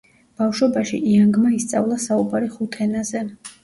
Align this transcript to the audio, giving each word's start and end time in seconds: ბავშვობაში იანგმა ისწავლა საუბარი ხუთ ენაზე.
ბავშვობაში 0.41 1.03
იანგმა 1.13 1.53
ისწავლა 1.59 2.01
საუბარი 2.09 2.53
ხუთ 2.59 2.85
ენაზე. 2.91 3.29